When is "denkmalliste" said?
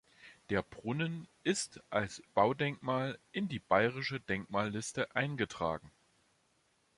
4.19-5.15